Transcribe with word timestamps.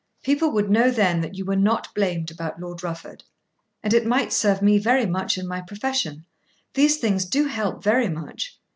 "People 0.23 0.49
would 0.49 0.71
know 0.71 0.89
then 0.89 1.21
that 1.21 1.35
you 1.35 1.45
were 1.45 1.55
not 1.55 1.93
blamed 1.93 2.31
about 2.31 2.59
Lord 2.59 2.81
Rufford. 2.81 3.23
And 3.83 3.93
it 3.93 4.03
might 4.03 4.33
serve 4.33 4.59
me 4.59 4.79
very 4.79 5.05
much 5.05 5.37
in 5.37 5.45
my 5.47 5.61
profession. 5.61 6.25
These 6.73 6.97
things 6.97 7.23
do 7.23 7.45
help 7.45 7.83
very 7.83 8.09
much. 8.09 8.59